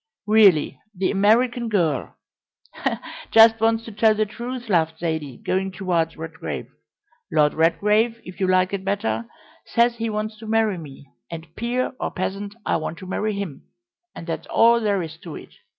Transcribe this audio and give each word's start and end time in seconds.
"Really, 0.25 0.79
the 0.95 1.11
American 1.11 1.69
girl" 1.69 2.15
"Just 3.31 3.61
wants 3.61 3.85
to 3.85 3.91
tell 3.91 4.15
the 4.15 4.25
truth," 4.25 4.67
laughed 4.67 4.97
Zaidie, 4.97 5.37
going 5.37 5.71
towards 5.71 6.17
Redgrave. 6.17 6.71
"Lord 7.31 7.53
Redgrave, 7.53 8.19
if 8.25 8.39
you 8.39 8.47
like 8.47 8.73
it 8.73 8.83
better, 8.83 9.27
says 9.63 9.97
he 9.97 10.09
wants 10.09 10.39
to 10.39 10.47
marry 10.47 10.79
me, 10.79 11.05
and, 11.29 11.55
peer 11.55 11.93
or 11.99 12.09
peasant, 12.09 12.55
I 12.65 12.77
want 12.77 12.97
to 12.97 13.05
marry 13.05 13.33
him, 13.33 13.67
and 14.15 14.25
that's 14.25 14.47
all 14.47 14.79
there 14.79 15.03
is 15.03 15.17
to 15.17 15.35
it. 15.35 15.53